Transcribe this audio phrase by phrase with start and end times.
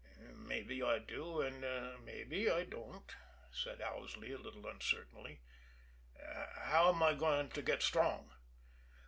[0.33, 3.15] "Mabbe I do, and mabbe I don't,"
[3.51, 5.41] said Owsley, a little uncertainly.
[6.55, 8.31] "How'm I going to get strong?"